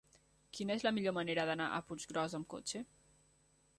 Quina 0.59 0.77
és 0.79 0.85
la 0.87 0.93
millor 0.95 1.15
manera 1.17 1.45
d'anar 1.49 1.67
a 1.75 1.83
Puiggròs 1.91 2.35
amb 2.39 2.49
cotxe? 2.55 2.83